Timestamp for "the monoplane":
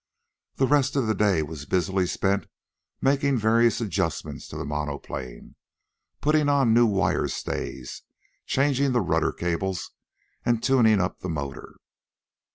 4.57-5.53